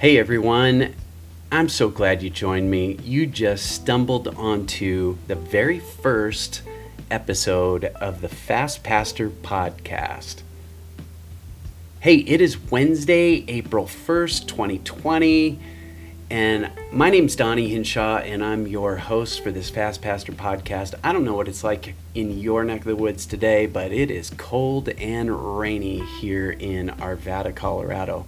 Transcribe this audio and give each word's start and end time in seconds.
Hey 0.00 0.16
everyone, 0.16 0.94
I'm 1.50 1.68
so 1.68 1.88
glad 1.88 2.22
you 2.22 2.30
joined 2.30 2.70
me. 2.70 3.00
You 3.02 3.26
just 3.26 3.66
stumbled 3.66 4.28
onto 4.28 5.18
the 5.26 5.34
very 5.34 5.80
first 5.80 6.62
episode 7.10 7.86
of 7.86 8.20
the 8.20 8.28
Fast 8.28 8.84
Pastor 8.84 9.28
podcast. 9.28 10.42
Hey, 11.98 12.18
it 12.18 12.40
is 12.40 12.70
Wednesday, 12.70 13.44
April 13.48 13.86
1st, 13.86 14.46
2020, 14.46 15.58
and 16.30 16.70
my 16.92 17.10
name's 17.10 17.34
Donnie 17.34 17.68
Hinshaw, 17.68 18.18
and 18.18 18.44
I'm 18.44 18.68
your 18.68 18.98
host 18.98 19.42
for 19.42 19.50
this 19.50 19.68
Fast 19.68 20.00
Pastor 20.00 20.30
podcast. 20.30 20.94
I 21.02 21.12
don't 21.12 21.24
know 21.24 21.34
what 21.34 21.48
it's 21.48 21.64
like 21.64 21.96
in 22.14 22.38
your 22.38 22.62
neck 22.62 22.82
of 22.82 22.86
the 22.86 22.94
woods 22.94 23.26
today, 23.26 23.66
but 23.66 23.90
it 23.90 24.12
is 24.12 24.30
cold 24.30 24.90
and 24.90 25.58
rainy 25.58 26.04
here 26.20 26.52
in 26.52 26.90
Arvada, 27.00 27.52
Colorado. 27.52 28.26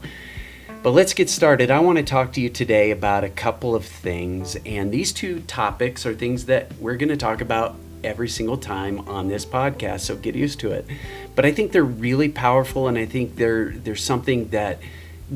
But 0.83 0.93
let's 0.93 1.13
get 1.13 1.29
started. 1.29 1.71
I 1.71 1.79
want 1.81 1.99
to 1.99 2.05
talk 2.05 2.33
to 2.33 2.41
you 2.41 2.49
today 2.49 2.91
about 2.91 3.23
a 3.23 3.29
couple 3.29 3.75
of 3.75 3.85
things, 3.85 4.57
and 4.65 4.91
these 4.91 5.13
two 5.13 5.41
topics 5.41 6.07
are 6.07 6.15
things 6.15 6.47
that 6.47 6.73
we're 6.81 6.97
going 6.97 7.11
to 7.11 7.19
talk 7.19 7.43
about 7.43 7.77
every 8.03 8.31
single 8.31 8.57
time 8.57 9.01
on 9.01 9.29
this 9.29 9.45
podcast, 9.45 10.01
so 10.01 10.17
get 10.17 10.35
used 10.35 10.59
to 10.61 10.73
it. 10.73 10.87
But 11.35 11.45
I 11.45 11.53
think 11.53 11.73
they're 11.73 11.85
really 11.85 12.31
powerful, 12.31 12.89
and 12.89 12.97
I 12.97 13.05
think 13.05 13.37
they're, 13.37 13.73
they're 13.73 13.95
something 13.95 14.49
that 14.49 14.79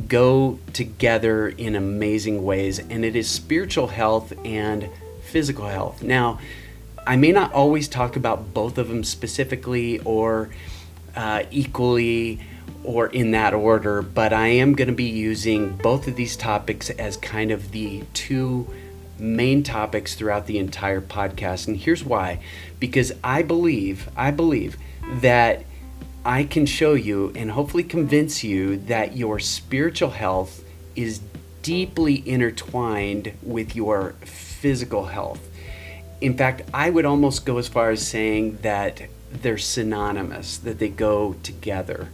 go 0.09 0.61
together 0.73 1.49
in 1.49 1.77
amazing 1.77 2.43
ways, 2.43 2.79
and 2.79 3.05
it 3.05 3.15
is 3.15 3.29
spiritual 3.29 3.89
health 3.89 4.33
and 4.47 4.89
physical 5.25 5.67
health. 5.69 6.03
Now, 6.03 6.41
I 7.07 7.17
may 7.17 7.33
not 7.33 7.53
always 7.53 7.87
talk 7.87 8.17
about 8.17 8.55
both 8.55 8.79
of 8.79 8.89
them 8.89 9.05
specifically 9.05 9.99
or 10.07 10.49
uh, 11.15 11.43
equally 11.51 12.41
or 12.83 13.07
in 13.09 13.31
that 13.31 13.55
order, 13.55 14.03
but 14.03 14.33
I 14.33 14.49
am 14.49 14.75
going 14.75 14.89
to 14.89 14.95
be 14.95 15.05
using 15.05 15.77
both 15.77 16.07
of 16.07 16.17
these 16.17 16.37
topics 16.37 16.91
as 16.91 17.17
kind 17.17 17.51
of 17.51 17.73
the 17.73 18.05
two 18.13 18.69
main 19.19 19.63
topics 19.63 20.15
throughout 20.15 20.47
the 20.47 20.59
entire 20.59 21.01
podcast. 21.01 21.67
And 21.67 21.77
here's 21.77 22.05
why 22.05 22.41
because 22.79 23.13
I 23.23 23.43
believe, 23.43 24.09
I 24.17 24.31
believe 24.31 24.77
that 25.21 25.65
I 26.25 26.45
can 26.45 26.67
show 26.67 26.95
you 26.95 27.33
and 27.35 27.51
hopefully 27.51 27.85
convince 27.85 28.43
you 28.43 28.79
that 28.79 29.17
your 29.17 29.39
spiritual 29.39 30.11
health 30.11 30.65
is 30.97 31.21
deeply 31.63 32.27
intertwined 32.29 33.33
with 33.43 33.75
your 33.75 34.15
physical 34.23 35.07
health. 35.07 35.41
In 36.21 36.37
fact, 36.37 36.63
I 36.73 36.91
would 36.91 37.05
almost 37.05 37.45
go 37.45 37.59
as 37.59 37.69
far 37.69 37.91
as 37.91 38.07
saying 38.07 38.59
that 38.63 39.03
they're 39.31 39.59
synonymous, 39.59 40.59
that 40.59 40.79
they 40.79 40.89
go 40.89 41.35
together. 41.43 42.09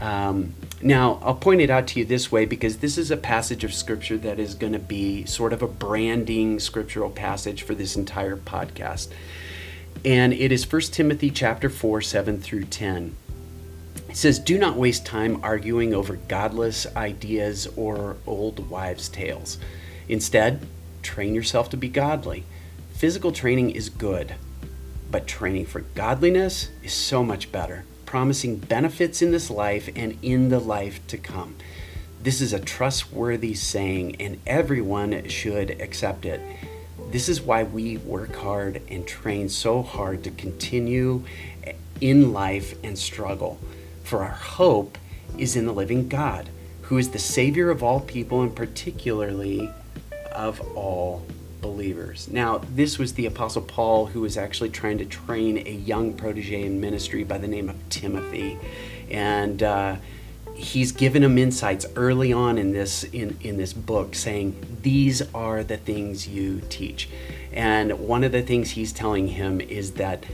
Um, 0.00 0.54
now, 0.80 1.20
I'll 1.22 1.34
point 1.34 1.60
it 1.60 1.70
out 1.70 1.86
to 1.88 2.00
you 2.00 2.04
this 2.04 2.32
way 2.32 2.44
because 2.44 2.78
this 2.78 2.98
is 2.98 3.10
a 3.10 3.16
passage 3.16 3.62
of 3.62 3.72
scripture 3.72 4.18
that 4.18 4.40
is 4.40 4.54
going 4.54 4.72
to 4.72 4.78
be 4.78 5.24
sort 5.26 5.52
of 5.52 5.62
a 5.62 5.68
branding 5.68 6.58
scriptural 6.58 7.10
passage 7.10 7.62
for 7.62 7.74
this 7.74 7.94
entire 7.94 8.36
podcast. 8.36 9.08
And 10.04 10.32
it 10.32 10.50
is 10.50 10.70
1 10.70 10.82
Timothy 10.82 11.30
chapter 11.30 11.68
4, 11.68 12.00
7 12.00 12.40
through 12.40 12.64
10. 12.64 13.14
It 14.08 14.16
says, 14.16 14.38
Do 14.38 14.58
not 14.58 14.76
waste 14.76 15.06
time 15.06 15.38
arguing 15.42 15.94
over 15.94 16.16
godless 16.16 16.86
ideas 16.96 17.68
or 17.76 18.16
old 18.26 18.68
wives' 18.68 19.08
tales. 19.08 19.58
Instead, 20.08 20.66
train 21.02 21.34
yourself 21.34 21.70
to 21.70 21.76
be 21.76 21.88
godly. 21.88 22.44
Physical 22.94 23.30
training 23.30 23.70
is 23.70 23.88
good, 23.88 24.34
but 25.10 25.26
training 25.26 25.66
for 25.66 25.80
godliness 25.80 26.70
is 26.82 26.92
so 26.92 27.22
much 27.22 27.52
better 27.52 27.84
promising 28.12 28.58
benefits 28.58 29.22
in 29.22 29.30
this 29.30 29.48
life 29.48 29.88
and 29.96 30.18
in 30.20 30.50
the 30.50 30.58
life 30.58 31.00
to 31.06 31.16
come. 31.16 31.56
This 32.22 32.42
is 32.42 32.52
a 32.52 32.60
trustworthy 32.60 33.54
saying, 33.54 34.16
and 34.20 34.38
everyone 34.46 35.26
should 35.30 35.70
accept 35.80 36.26
it. 36.26 36.38
This 37.10 37.30
is 37.30 37.40
why 37.40 37.62
we 37.62 37.96
work 37.96 38.36
hard 38.36 38.82
and 38.90 39.06
train 39.06 39.48
so 39.48 39.80
hard 39.80 40.24
to 40.24 40.30
continue 40.30 41.24
in 42.02 42.34
life 42.34 42.74
and 42.84 42.98
struggle. 42.98 43.58
For 44.04 44.22
our 44.22 44.28
hope 44.28 44.98
is 45.38 45.56
in 45.56 45.64
the 45.64 45.72
living 45.72 46.10
God, 46.10 46.50
who 46.82 46.98
is 46.98 47.12
the 47.12 47.18
Savior 47.18 47.70
of 47.70 47.82
all 47.82 48.00
people 48.00 48.42
and 48.42 48.54
particularly 48.54 49.70
of 50.32 50.60
all 50.76 51.24
believers. 51.62 52.28
Now, 52.28 52.58
this 52.58 52.98
was 52.98 53.14
the 53.14 53.24
Apostle 53.24 53.62
Paul 53.62 54.06
who 54.06 54.20
was 54.20 54.36
actually 54.36 54.68
trying 54.68 54.98
to 54.98 55.06
train 55.06 55.56
a 55.66 55.72
young 55.72 56.12
protege 56.12 56.62
in 56.62 56.80
ministry 56.80 57.24
by 57.24 57.38
the 57.38 57.48
name 57.48 57.70
of 57.70 57.88
Timothy. 57.88 58.58
And 59.10 59.62
uh, 59.62 59.96
he's 60.54 60.92
given 60.92 61.22
him 61.22 61.38
insights 61.38 61.86
early 61.96 62.32
on 62.32 62.58
in 62.58 62.72
this 62.72 63.04
in, 63.04 63.36
in 63.40 63.56
this 63.56 63.72
book 63.72 64.14
saying 64.14 64.54
these 64.82 65.22
are 65.34 65.64
the 65.64 65.76
things 65.76 66.28
you 66.28 66.60
teach 66.68 67.08
and 67.52 67.98
one 67.98 68.22
of 68.22 68.32
the 68.32 68.42
things 68.42 68.70
he's 68.70 68.92
telling 68.92 69.28
him 69.28 69.60
is 69.60 69.92
that 69.92 70.24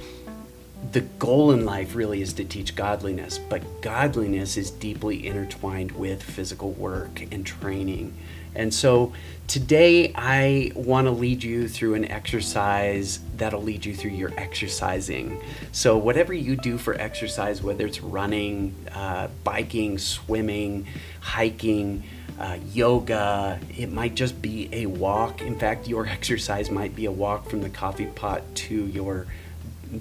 the 0.93 1.01
goal 1.01 1.51
in 1.51 1.65
life 1.65 1.95
really 1.95 2.21
is 2.21 2.33
to 2.33 2.45
teach 2.45 2.75
godliness 2.75 3.39
but 3.39 3.63
godliness 3.81 4.57
is 4.57 4.71
deeply 4.71 5.27
intertwined 5.27 5.93
with 5.93 6.23
physical 6.23 6.73
work 6.73 7.23
and 7.33 7.47
training 7.47 8.15
and 8.59 8.73
so 8.73 9.13
today 9.49 10.13
I 10.15 10.73
want 10.75 11.07
to 11.07 11.11
lead 11.11 11.43
you 11.43 11.69
through 11.69 11.95
an 11.95 12.05
exercise 12.05 13.21
that'll 13.37 13.63
lead 13.63 13.85
you 13.85 13.95
through 13.95 14.11
your 14.11 14.33
exercising. 14.37 15.41
So, 15.73 15.97
whatever 15.97 16.35
you 16.35 16.55
do 16.57 16.77
for 16.77 16.95
exercise, 16.95 17.63
whether 17.63 17.87
it's 17.87 18.01
running, 18.01 18.75
uh, 18.93 19.29
biking, 19.45 19.99
swimming, 19.99 20.87
hiking, 21.21 22.05
uh, 22.39 22.59
yoga, 22.73 23.59
it 23.77 23.91
might 23.91 24.15
just 24.15 24.41
be 24.41 24.69
a 24.73 24.87
walk. 24.87 25.41
In 25.41 25.59
fact, 25.59 25.89
your 25.89 26.07
exercise 26.19 26.71
might 26.71 26.95
be 26.95 27.07
a 27.07 27.13
walk 27.13 27.49
from 27.49 27.63
the 27.63 27.71
coffee 27.71 28.07
pot 28.07 28.43
to 28.55 28.87
your 28.87 29.27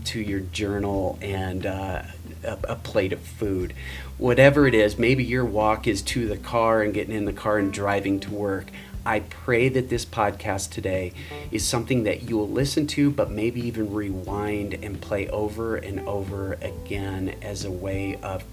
to 0.04 0.20
your 0.20 0.42
journal 0.42 1.18
and 1.22 1.66
uh, 1.66 2.02
a, 2.44 2.58
a, 2.70 2.76
plate 2.76 3.14
of 3.14 3.20
food. 3.20 3.74
Whatever 4.18 4.68
it 4.68 4.74
is, 4.74 4.98
maybe 4.98 5.24
your 5.24 5.46
walk 5.46 5.88
is 5.88 6.02
to 6.04 6.28
the 6.28 6.38
car 6.38 6.82
and 6.82 6.94
getting 6.94 7.16
in 7.16 7.26
the 7.26 7.34
car 7.34 7.58
and 7.58 7.72
driving 7.72 8.20
to 8.22 8.32
work. 8.32 8.68
I 9.06 9.22
pray 9.22 9.70
that 9.70 9.90
this 9.90 10.06
podcast 10.06 10.72
today 10.72 11.14
is 11.50 11.66
something 11.66 12.04
that 12.04 12.24
you 12.24 12.38
will 12.38 12.50
listen 12.50 12.88
to, 12.88 13.10
but 13.10 13.32
maybe 13.32 13.62
even 13.66 13.94
rewind 13.94 14.74
and 14.74 15.00
play 15.00 15.30
over 15.30 15.78
and 15.78 16.02
over 16.02 16.54
again 16.54 17.36
as 17.42 17.64
a 17.64 17.72
way 17.72 18.20
of 18.22 18.44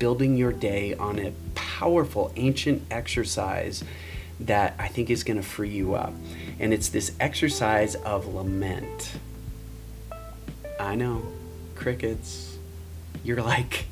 building 0.00 0.36
your 0.36 0.52
day 0.52 0.94
on 0.94 1.18
a 1.18 1.32
powerful 1.54 2.32
ancient 2.34 2.82
exercise 2.90 3.84
that 4.40 4.74
I 4.78 4.88
think 4.88 5.10
is 5.10 5.22
going 5.22 5.36
to 5.36 5.42
free 5.42 5.70
you 5.70 5.94
up. 5.94 6.12
And 6.58 6.74
it's 6.74 6.88
this 6.88 7.12
exercise 7.20 7.94
of 7.94 8.26
lament. 8.26 9.12
I 10.80 10.94
know, 10.96 11.22
crickets. 11.74 12.53
You're 13.24 13.42
like, 13.42 13.86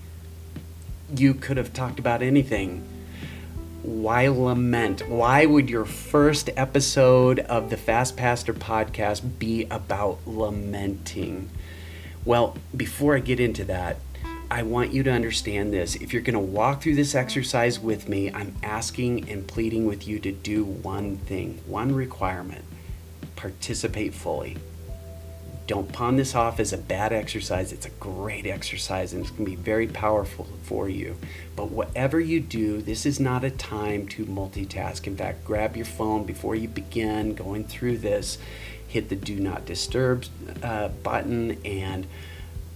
you 1.16 1.32
could 1.32 1.56
have 1.56 1.72
talked 1.72 1.98
about 1.98 2.22
anything. 2.22 2.86
Why 3.82 4.28
lament? 4.28 5.08
Why 5.08 5.46
would 5.46 5.70
your 5.70 5.86
first 5.86 6.50
episode 6.54 7.38
of 7.40 7.70
the 7.70 7.78
Fast 7.78 8.16
Pastor 8.16 8.52
podcast 8.52 9.38
be 9.38 9.66
about 9.70 10.18
lamenting? 10.26 11.48
Well, 12.26 12.58
before 12.76 13.16
I 13.16 13.20
get 13.20 13.40
into 13.40 13.64
that, 13.64 13.96
I 14.50 14.64
want 14.64 14.92
you 14.92 15.02
to 15.02 15.10
understand 15.10 15.72
this. 15.72 15.94
If 15.96 16.12
you're 16.12 16.20
going 16.20 16.34
to 16.34 16.38
walk 16.38 16.82
through 16.82 16.96
this 16.96 17.14
exercise 17.14 17.80
with 17.80 18.10
me, 18.10 18.30
I'm 18.30 18.54
asking 18.62 19.30
and 19.30 19.48
pleading 19.48 19.86
with 19.86 20.06
you 20.06 20.18
to 20.20 20.30
do 20.30 20.62
one 20.62 21.16
thing, 21.16 21.58
one 21.66 21.94
requirement 21.94 22.64
participate 23.34 24.12
fully. 24.12 24.58
Don't 25.66 25.92
pawn 25.92 26.16
this 26.16 26.34
off 26.34 26.58
as 26.58 26.72
a 26.72 26.78
bad 26.78 27.12
exercise. 27.12 27.72
It's 27.72 27.86
a 27.86 27.90
great 27.90 28.46
exercise 28.46 29.12
and 29.12 29.22
it's 29.22 29.30
going 29.30 29.44
to 29.44 29.50
be 29.50 29.56
very 29.56 29.86
powerful 29.86 30.48
for 30.62 30.88
you. 30.88 31.16
But 31.54 31.70
whatever 31.70 32.18
you 32.18 32.40
do, 32.40 32.82
this 32.82 33.06
is 33.06 33.20
not 33.20 33.44
a 33.44 33.50
time 33.50 34.08
to 34.08 34.24
multitask. 34.24 35.06
In 35.06 35.16
fact, 35.16 35.44
grab 35.44 35.76
your 35.76 35.86
phone 35.86 36.24
before 36.24 36.56
you 36.56 36.68
begin 36.68 37.34
going 37.34 37.64
through 37.64 37.98
this, 37.98 38.38
hit 38.88 39.08
the 39.08 39.16
do 39.16 39.38
not 39.38 39.64
disturb 39.64 40.24
uh, 40.62 40.88
button, 40.88 41.58
and 41.64 42.06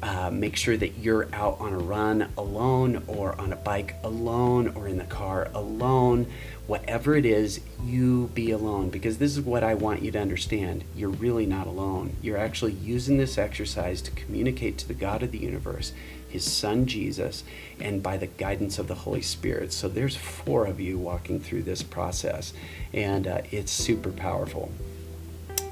uh, 0.03 0.31
make 0.31 0.57
sure 0.57 0.77
that 0.77 0.99
you're 0.99 1.29
out 1.35 1.59
on 1.61 1.73
a 1.73 1.79
run 1.79 2.33
alone 2.37 3.03
or 3.07 3.39
on 3.41 3.53
a 3.53 3.57
bike 3.57 3.95
alone 4.05 4.73
or 4.77 4.89
in 4.89 4.99
the 4.99 5.05
car 5.05 5.49
alone 5.55 6.27
whatever 6.67 7.15
it 7.15 7.25
is, 7.25 7.61
you 7.85 8.31
be 8.35 8.51
alone. 8.51 8.91
Because 8.91 9.19
this 9.19 9.33
is 9.33 9.41
what 9.41 9.63
I 9.63 9.75
want 9.75 10.03
you 10.03 10.11
to 10.13 10.21
understand. 10.21 10.85
You're 10.95 11.11
really 11.11 11.47
not 11.47 11.67
alone. 11.67 12.17
You're 12.23 12.37
actually 12.37 12.73
using 12.73 13.19
this 13.19 13.39
exercise 13.39 14.03
to 14.03 14.11
communicate 14.13 14.79
to 14.79 14.89
the 14.89 14.95
God 14.95 15.23
of 15.23 15.33
the 15.33 15.39
universe, 15.39 15.93
His 16.29 16.51
Son 16.51 16.87
Jesus, 16.87 17.45
and 17.81 18.03
by 18.03 18.17
the 18.17 18.27
guidance 18.27 18.79
of 18.79 18.89
the 18.89 18.95
Holy 18.95 19.23
Spirit. 19.23 19.73
So 19.73 19.89
there's 19.89 20.17
four 20.17 20.67
of 20.67 20.81
you 20.81 20.99
walking 20.99 21.41
through 21.41 21.63
this 21.63 21.83
process, 21.83 22.53
and 22.93 23.27
uh, 23.27 23.43
it's 23.51 23.73
super 23.73 24.11
powerful. 24.11 24.71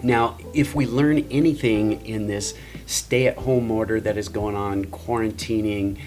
Now, 0.04 0.36
if 0.52 0.74
we 0.74 0.86
learn 0.86 1.26
anything 1.30 2.04
in 2.04 2.26
this 2.26 2.54
stay 2.84 3.26
at 3.26 3.38
home 3.38 3.70
order 3.70 4.00
that 4.02 4.18
is 4.18 4.28
going 4.28 4.54
on, 4.54 4.84
quarantining, 4.84 5.98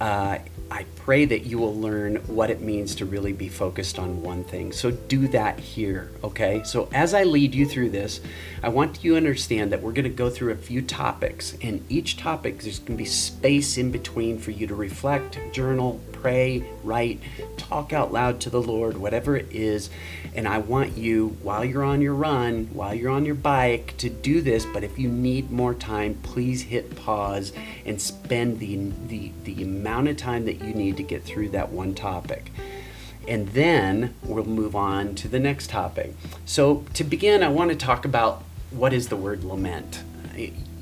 uh, 0.00 0.38
I 0.72 0.86
pray 0.96 1.24
that 1.26 1.46
you 1.46 1.58
will 1.58 1.78
learn 1.78 2.16
what 2.26 2.50
it 2.50 2.60
means 2.60 2.96
to 2.96 3.04
really 3.04 3.32
be 3.32 3.48
focused 3.48 3.96
on 3.96 4.22
one 4.22 4.42
thing. 4.42 4.72
So 4.72 4.90
do 4.90 5.28
that 5.28 5.60
here, 5.60 6.10
okay? 6.24 6.62
So 6.64 6.88
as 6.92 7.14
I 7.14 7.22
lead 7.22 7.54
you 7.54 7.64
through 7.64 7.90
this, 7.90 8.20
I 8.60 8.70
want 8.70 9.04
you 9.04 9.12
to 9.12 9.16
understand 9.18 9.70
that 9.70 9.82
we're 9.82 9.92
going 9.92 10.02
to 10.02 10.10
go 10.10 10.30
through 10.30 10.50
a 10.50 10.56
few 10.56 10.82
topics, 10.82 11.56
and 11.62 11.84
each 11.88 12.16
topic 12.16 12.60
there's 12.60 12.80
going 12.80 12.96
to 12.96 13.04
be 13.04 13.04
space 13.04 13.78
in 13.78 13.92
between 13.92 14.38
for 14.38 14.50
you 14.50 14.66
to 14.66 14.74
reflect, 14.74 15.38
journal, 15.52 16.00
pray, 16.10 16.68
write, 16.84 17.20
talk 17.56 17.92
out 17.92 18.12
loud 18.12 18.40
to 18.40 18.50
the 18.50 18.60
Lord, 18.60 18.96
whatever 18.96 19.36
it 19.36 19.50
is. 19.50 19.90
And 20.34 20.46
I 20.48 20.58
want 20.58 20.96
you, 20.96 21.36
while 21.42 21.64
you're 21.64 21.84
on 21.84 22.00
your 22.00 22.14
run, 22.14 22.68
while 22.72 22.94
you're 22.94 23.10
on 23.10 23.24
your 23.24 23.34
bike, 23.34 23.96
to 23.98 24.10
do 24.10 24.40
this. 24.40 24.66
But 24.66 24.84
if 24.84 24.98
you 24.98 25.08
need 25.08 25.50
more 25.50 25.74
time, 25.74 26.18
please 26.22 26.62
hit 26.62 26.96
pause 26.96 27.52
and 27.84 28.00
spend 28.00 28.58
the, 28.58 28.92
the, 29.06 29.32
the 29.44 29.62
amount 29.62 30.08
of 30.08 30.16
time 30.16 30.44
that 30.46 30.62
you 30.62 30.74
need 30.74 30.96
to 30.96 31.02
get 31.02 31.22
through 31.22 31.50
that 31.50 31.70
one 31.70 31.94
topic. 31.94 32.50
And 33.26 33.48
then 33.48 34.14
we'll 34.22 34.44
move 34.44 34.76
on 34.76 35.14
to 35.16 35.28
the 35.28 35.40
next 35.40 35.70
topic. 35.70 36.14
So, 36.44 36.84
to 36.94 37.04
begin, 37.04 37.42
I 37.42 37.48
want 37.48 37.70
to 37.70 37.76
talk 37.76 38.04
about 38.04 38.42
what 38.70 38.92
is 38.92 39.08
the 39.08 39.16
word 39.16 39.44
lament. 39.44 40.02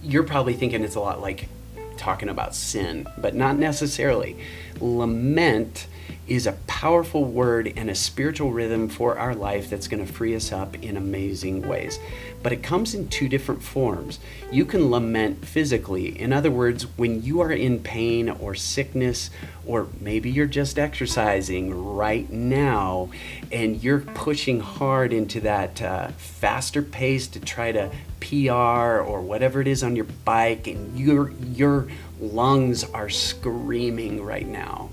You're 0.02 0.24
probably 0.24 0.54
thinking 0.54 0.82
it's 0.82 0.96
a 0.96 1.00
lot 1.00 1.20
like 1.20 1.48
talking 1.96 2.28
about 2.28 2.54
sin, 2.54 3.06
but 3.18 3.34
not 3.34 3.56
necessarily. 3.56 4.36
Lament 4.80 5.86
is 6.28 6.46
a 6.46 6.52
powerful 6.66 7.24
word 7.24 7.72
and 7.76 7.90
a 7.90 7.94
spiritual 7.94 8.52
rhythm 8.52 8.88
for 8.88 9.18
our 9.18 9.34
life 9.34 9.68
that's 9.68 9.88
going 9.88 10.04
to 10.04 10.12
free 10.12 10.34
us 10.34 10.52
up 10.52 10.74
in 10.82 10.96
amazing 10.96 11.66
ways. 11.66 11.98
But 12.42 12.52
it 12.52 12.62
comes 12.62 12.94
in 12.94 13.08
two 13.08 13.28
different 13.28 13.62
forms. 13.62 14.18
You 14.50 14.64
can 14.64 14.90
lament 14.90 15.44
physically. 15.44 16.18
In 16.18 16.32
other 16.32 16.50
words, 16.50 16.84
when 16.96 17.22
you 17.22 17.40
are 17.40 17.52
in 17.52 17.80
pain 17.80 18.28
or 18.28 18.54
sickness, 18.54 19.30
or 19.64 19.86
maybe 20.00 20.30
you're 20.30 20.46
just 20.46 20.78
exercising 20.78 21.94
right 21.94 22.30
now 22.30 23.10
and 23.52 23.82
you're 23.82 24.00
pushing 24.00 24.60
hard 24.60 25.12
into 25.12 25.40
that 25.40 25.80
uh, 25.80 26.08
faster 26.16 26.82
pace 26.82 27.28
to 27.28 27.40
try 27.40 27.70
to 27.70 27.90
PR 28.20 29.00
or 29.00 29.20
whatever 29.20 29.60
it 29.60 29.68
is 29.68 29.82
on 29.82 29.94
your 29.94 30.06
bike, 30.24 30.66
and 30.66 30.98
your, 30.98 31.30
your 31.52 31.88
lungs 32.20 32.84
are 32.84 33.08
screaming 33.08 34.24
right 34.24 34.46
now 34.46 34.90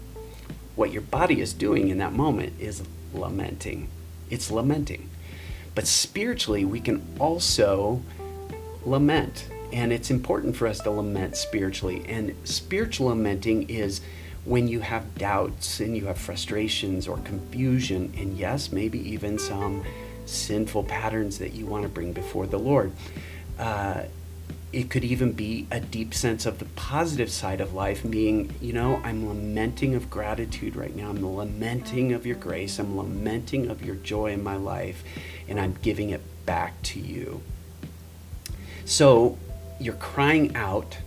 what 0.80 0.94
your 0.94 1.01
body 1.01 1.42
is 1.42 1.51
doing 1.51 1.90
in 1.90 1.98
that 1.98 2.13
moment 2.13 2.54
is 2.57 2.81
lamenting. 3.13 3.90
It's 4.30 4.50
lamenting. 4.50 5.10
But 5.80 5.88
spiritually, 5.88 6.66
we 6.66 6.81
can 6.81 7.02
also 7.22 8.02
lament. 8.84 9.48
And 9.72 9.94
it's 9.94 10.12
important 10.12 10.58
for 10.58 10.68
us 10.68 10.81
to 10.81 10.92
lament 10.92 11.38
spiritually. 11.38 12.04
And 12.06 12.36
spiritual 12.44 13.08
lamenting 13.08 13.70
is 13.70 14.02
when 14.44 14.68
you 14.68 14.81
have 14.81 15.16
doubts 15.16 15.80
and 15.80 15.96
you 15.96 16.08
have 16.08 16.18
frustrations 16.18 17.08
or 17.08 17.16
confusion, 17.20 18.12
and 18.18 18.38
yes, 18.38 18.74
maybe 18.74 19.00
even 19.10 19.40
some 19.40 19.86
sinful 20.26 20.84
patterns 20.84 21.40
that 21.40 21.54
you 21.54 21.66
want 21.66 21.84
to 21.84 21.90
bring 21.90 22.12
before 22.12 22.46
the 22.46 22.60
Lord. 22.60 22.92
Uh, 23.58 24.02
it 24.71 24.89
could 24.89 25.04
even 25.04 25.31
be 25.31 25.66
a 25.71 25.80
deep 25.80 26.13
sense 26.13 26.45
of 26.45 26.60
the 26.60 26.66
positive 26.66 27.31
side 27.31 27.60
of 27.60 27.74
life, 27.74 28.04
being, 28.07 28.54
you 28.62 28.71
know, 28.71 29.01
I'm 29.04 29.27
lamenting 29.27 29.95
of 29.95 30.10
gratitude 30.10 30.75
right 30.75 30.95
now. 30.95 31.10
I'm 31.10 31.25
lamenting 31.36 32.13
of 32.13 32.25
your 32.25 32.36
grace. 32.36 32.77
I'm 32.77 32.95
lamenting 32.95 33.69
of 33.69 33.83
your 33.83 33.95
joy 33.95 34.31
in 34.31 34.44
my 34.44 34.57
life, 34.57 35.04
and 35.48 35.60
I'm 35.60 35.75
giving 35.81 36.12
it 36.12 36.21
back 36.45 36.80
to 36.83 37.00
you. 37.00 37.42
So 38.86 39.38
you're 39.80 39.95
crying 39.95 40.56
out 40.56 40.98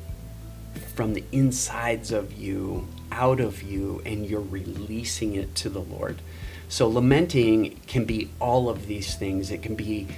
from 0.95 1.15
the 1.15 1.25
insides 1.31 2.11
of 2.11 2.33
you, 2.33 2.89
out 3.13 3.39
of 3.39 3.63
you, 3.63 4.03
and 4.05 4.27
you're 4.27 4.41
releasing 4.41 5.37
it 5.37 5.55
to 5.57 5.69
the 5.69 5.81
Lord. 5.81 6.21
So 6.69 6.89
lamenting 6.89 7.81
can 7.87 8.07
be 8.07 8.31
all 8.41 8.69
of 8.69 8.87
these 8.87 9.15
things. 9.15 9.51
It 9.51 9.63
can 9.63 9.75
be 9.75 10.09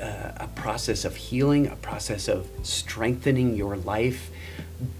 uh, 0.00 0.32
a 0.36 0.48
process 0.54 1.04
of 1.04 1.16
healing, 1.16 1.66
a 1.66 1.76
process 1.76 2.28
of 2.28 2.48
strengthening 2.62 3.54
your 3.56 3.76
life, 3.76 4.30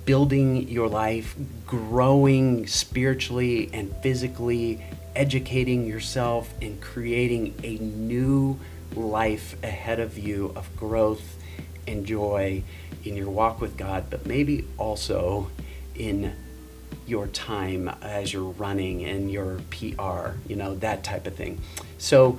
building 0.05 0.69
your 0.69 0.89
life, 0.89 1.35
growing 1.67 2.67
spiritually 2.67 3.71
and 3.73 3.95
physically, 4.03 4.83
educating 5.15 5.87
yourself, 5.87 6.53
and 6.61 6.81
creating 6.81 7.55
a 7.63 7.77
new 7.79 8.59
life 8.95 9.57
ahead 9.63 10.01
of 10.01 10.19
you 10.19 10.53
of 10.57 10.75
growth 10.77 11.37
and 11.87 12.05
joy 12.07 12.63
in 13.05 13.17
your 13.17 13.31
walk 13.31 13.61
with 13.61 13.77
God, 13.77 14.05
but 14.11 14.27
maybe 14.27 14.65
also 14.77 15.51
in 15.95 16.35
your 17.07 17.27
time 17.29 17.89
as 18.03 18.33
you're 18.33 18.51
running 18.51 19.05
and 19.05 19.31
your 19.31 19.61
PR, 19.71 20.37
you 20.47 20.57
know, 20.57 20.75
that 20.77 21.03
type 21.03 21.27
of 21.27 21.35
thing. 21.35 21.61
So, 21.97 22.39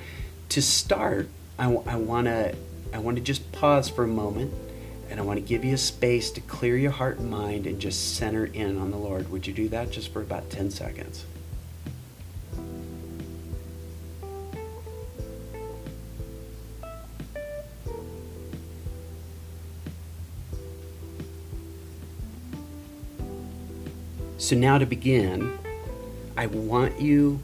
to 0.50 0.62
start, 0.62 1.30
I, 1.59 1.65
I 1.65 1.95
want 1.97 2.27
to 2.27 2.56
I 2.94 3.00
want 3.00 3.17
to 3.17 3.23
just 3.23 3.51
pause 3.51 3.89
for 3.89 4.06
a 4.06 4.07
moment 4.07 4.53
and 5.09 5.19
I 5.19 5.23
want 5.23 5.38
to 5.38 5.45
give 5.45 5.65
you 5.65 5.73
a 5.73 5.77
space 5.77 6.31
to 6.31 6.41
clear 6.41 6.77
your 6.77 6.91
heart 6.91 7.19
and 7.19 7.29
mind 7.29 7.67
and 7.67 7.79
just 7.79 8.15
center 8.15 8.45
in 8.45 8.79
on 8.79 8.91
the 8.91 8.97
Lord. 8.97 9.29
Would 9.29 9.45
you 9.45 9.53
do 9.53 9.67
that 9.69 9.91
just 9.91 10.13
for 10.13 10.21
about 10.21 10.50
10 10.50 10.71
seconds? 10.71 11.25
So 24.38 24.56
now 24.56 24.77
to 24.77 24.85
begin, 24.85 25.59
I 26.38 26.47
want 26.47 27.01
you 27.01 27.41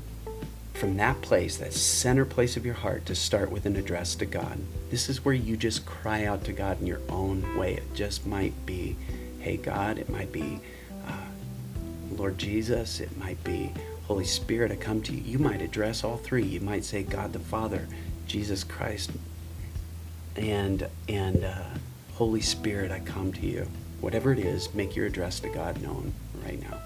from 0.76 0.98
that 0.98 1.22
place, 1.22 1.58
that 1.58 1.74
center 1.74 2.26
place 2.26 2.58
of 2.58 2.66
your 2.66 2.76
heart, 2.76 3.06
to 3.06 3.16
start 3.16 3.52
with 3.52 3.66
an 3.66 3.76
address 3.76 4.16
to 4.16 4.26
God. 4.26 4.60
This 4.90 5.10
is 5.10 5.24
where 5.24 5.34
you 5.34 5.56
just 5.58 5.86
cry 5.86 6.26
out 6.26 6.44
to 6.46 6.54
God 6.54 6.80
in 6.82 6.88
your 6.88 7.02
own 7.10 7.58
way. 7.58 7.76
It 7.76 7.94
just 7.94 8.26
might 8.26 8.66
be, 8.66 8.96
hey, 9.40 9.58
God, 9.58 9.98
it 9.98 10.10
might 10.10 10.32
be, 10.32 10.60
uh, 11.08 11.14
Lord 12.12 12.38
Jesus, 12.38 13.00
it 13.00 13.18
might 13.18 13.42
be, 13.44 13.72
Holy 14.08 14.26
Spirit, 14.26 14.72
I 14.72 14.76
come 14.76 15.02
to 15.04 15.14
you. 15.14 15.22
You 15.24 15.40
might 15.40 15.62
address 15.62 16.04
all 16.04 16.18
three. 16.18 16.44
You 16.44 16.60
might 16.60 16.86
say, 16.86 17.04
God 17.04 17.34
the 17.34 17.40
Father, 17.40 17.88
Jesus 18.28 18.64
Christ, 18.64 19.12
and, 20.36 20.88
and 21.08 21.44
uh, 21.44 21.64
Holy 22.14 22.42
Spirit, 22.42 22.92
I 22.92 23.00
come 23.00 23.32
to 23.34 23.46
you. 23.46 23.68
Whatever 24.02 24.32
it 24.32 24.40
is, 24.40 24.74
make 24.76 24.96
your 24.96 25.06
address 25.06 25.40
to 25.40 25.50
God 25.50 25.82
known 25.82 26.14
right 26.44 26.62
now. 26.62 26.78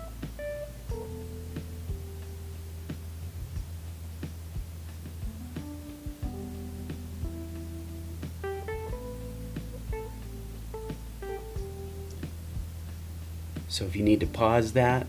So 13.79 13.85
if 13.85 13.95
you 13.95 14.03
need 14.03 14.19
to 14.19 14.27
pause 14.27 14.73
that, 14.73 15.07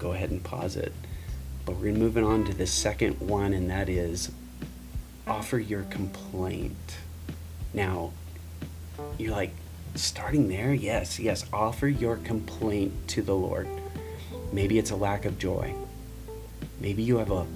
go 0.00 0.12
ahead 0.12 0.32
and 0.32 0.42
pause 0.42 0.74
it. 0.74 0.92
But 1.64 1.76
we're 1.76 1.92
moving 1.92 2.24
on 2.24 2.44
to 2.46 2.52
the 2.52 2.66
second 2.66 3.20
one, 3.20 3.52
and 3.52 3.70
that 3.70 3.88
is 3.88 4.32
offer 5.28 5.56
your 5.56 5.84
complaint. 5.84 6.96
Now, 7.72 8.10
you're 9.18 9.30
like, 9.30 9.52
starting 9.94 10.48
there? 10.48 10.74
Yes, 10.74 11.20
yes. 11.20 11.44
Offer 11.52 11.86
your 11.86 12.16
complaint 12.16 12.92
to 13.10 13.22
the 13.22 13.36
Lord. 13.36 13.68
Maybe 14.52 14.80
it's 14.80 14.90
a 14.90 14.96
lack 14.96 15.24
of 15.24 15.38
joy. 15.38 15.72
Maybe 16.80 17.04
you 17.04 17.18
have 17.18 17.30
a 17.30 17.46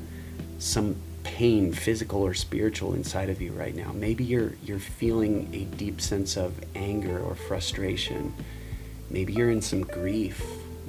some 0.60 0.94
pain, 1.24 1.72
physical 1.72 2.22
or 2.22 2.34
spiritual, 2.34 2.94
inside 2.94 3.30
of 3.30 3.42
you 3.42 3.50
right 3.50 3.74
now. 3.74 3.90
Maybe 3.92 4.22
you're 4.22 4.52
you're 4.64 4.78
feeling 4.78 5.50
a 5.52 5.64
deep 5.76 6.00
sense 6.00 6.36
of 6.36 6.54
anger 6.76 7.18
or 7.18 7.34
frustration 7.34 8.32
Maybe 9.12 9.34
you're 9.34 9.50
in 9.50 9.60
some 9.60 9.82
grief, 9.82 10.42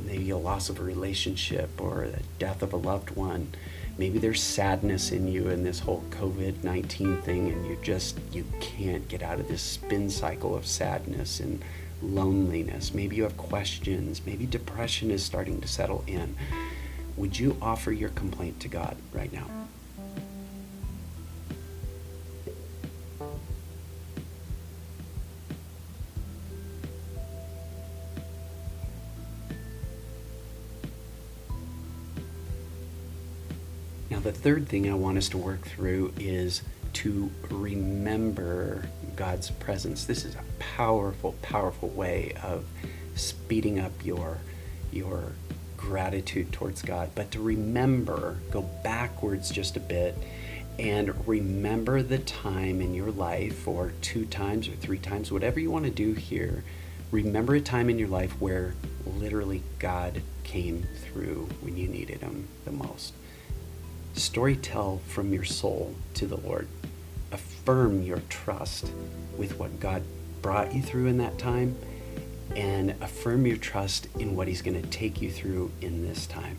maybe 0.05 0.29
a 0.29 0.37
loss 0.37 0.69
of 0.69 0.79
a 0.79 0.83
relationship 0.83 1.69
or 1.81 2.07
the 2.07 2.21
death 2.39 2.63
of 2.63 2.71
a 2.71 2.77
loved 2.77 3.11
one. 3.11 3.49
Maybe 3.97 4.17
there's 4.17 4.41
sadness 4.41 5.11
in 5.11 5.27
you 5.27 5.49
in 5.49 5.65
this 5.65 5.79
whole 5.79 6.05
COVID 6.09 6.63
19 6.63 7.17
thing, 7.21 7.51
and 7.51 7.65
you 7.67 7.77
just 7.83 8.17
you 8.31 8.45
can't 8.61 9.07
get 9.09 9.21
out 9.21 9.41
of 9.41 9.49
this 9.49 9.61
spin 9.61 10.09
cycle 10.09 10.55
of 10.55 10.65
sadness 10.65 11.41
and 11.41 11.61
loneliness. 12.01 12.93
Maybe 12.93 13.17
you 13.17 13.23
have 13.23 13.35
questions. 13.35 14.21
Maybe 14.25 14.45
depression 14.45 15.11
is 15.11 15.21
starting 15.21 15.59
to 15.59 15.67
settle 15.67 16.05
in. 16.07 16.35
Would 17.17 17.37
you 17.37 17.57
offer 17.61 17.91
your 17.91 18.09
complaint 18.09 18.61
to 18.61 18.69
God 18.69 18.95
right 19.11 19.31
now? 19.33 19.62
Third 34.43 34.67
thing 34.67 34.89
I 34.89 34.93
want 34.93 35.17
us 35.17 35.29
to 35.29 35.37
work 35.37 35.61
through 35.61 36.11
is 36.19 36.63
to 36.91 37.31
remember 37.49 38.89
God's 39.15 39.49
presence. 39.49 40.03
This 40.03 40.25
is 40.25 40.35
a 40.35 40.43
powerful, 40.59 41.33
powerful 41.41 41.87
way 41.87 42.33
of 42.43 42.65
speeding 43.15 43.79
up 43.79 43.93
your 44.03 44.39
your 44.91 45.31
gratitude 45.77 46.51
towards 46.51 46.81
God, 46.81 47.11
but 47.15 47.31
to 47.31 47.39
remember, 47.39 48.37
go 48.51 48.63
backwards 48.83 49.49
just 49.49 49.77
a 49.77 49.79
bit, 49.79 50.17
and 50.77 51.25
remember 51.25 52.03
the 52.03 52.19
time 52.19 52.81
in 52.81 52.93
your 52.93 53.11
life, 53.11 53.65
or 53.65 53.93
two 54.01 54.25
times 54.25 54.67
or 54.67 54.73
three 54.73 54.99
times, 54.99 55.31
whatever 55.31 55.59
you 55.59 55.71
want 55.71 55.85
to 55.85 55.91
do 55.91 56.11
here. 56.11 56.65
Remember 57.11 57.55
a 57.55 57.61
time 57.61 57.89
in 57.89 57.97
your 57.97 58.09
life 58.09 58.33
where 58.41 58.75
literally 59.05 59.63
God 59.79 60.21
came 60.43 60.85
through 61.05 61.47
when 61.61 61.77
you 61.77 61.87
needed 61.87 62.19
Him 62.19 62.49
the 62.65 62.71
most. 62.71 63.13
Story 64.13 64.55
tell 64.55 64.99
from 65.07 65.33
your 65.33 65.43
soul 65.43 65.95
to 66.13 66.27
the 66.27 66.37
Lord. 66.37 66.67
Affirm 67.31 68.03
your 68.03 68.21
trust 68.29 68.91
with 69.37 69.57
what 69.57 69.79
God 69.79 70.03
brought 70.41 70.73
you 70.73 70.81
through 70.81 71.07
in 71.07 71.17
that 71.17 71.39
time 71.39 71.75
and 72.55 72.91
affirm 73.01 73.47
your 73.47 73.57
trust 73.57 74.07
in 74.19 74.35
what 74.35 74.47
He's 74.47 74.61
going 74.61 74.79
to 74.79 74.87
take 74.89 75.21
you 75.21 75.31
through 75.31 75.71
in 75.81 76.07
this 76.07 76.27
time. 76.27 76.57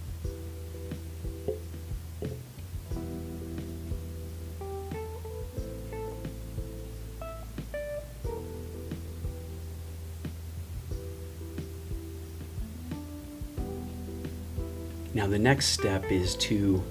Now, 15.15 15.29
the 15.29 15.39
next 15.39 15.67
step 15.67 16.11
is 16.11 16.35
to 16.37 16.83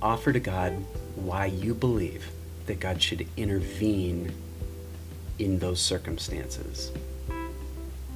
offer 0.00 0.32
to 0.32 0.40
God 0.40 0.72
why 1.16 1.46
you 1.46 1.74
believe 1.74 2.30
that 2.66 2.80
God 2.80 3.02
should 3.02 3.26
intervene 3.36 4.32
in 5.38 5.58
those 5.58 5.80
circumstances. 5.80 6.92